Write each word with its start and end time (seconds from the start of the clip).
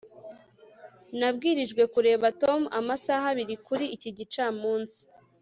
nabwirijwe 1.19 1.83
kureba 1.93 2.27
tom 2.41 2.61
amasaha 2.79 3.25
abiri 3.33 3.55
kuri 3.65 3.85
iki 3.95 4.09
gicamunsi 4.17 4.99